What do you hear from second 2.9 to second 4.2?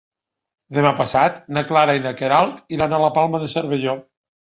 a la Palma de Cervelló.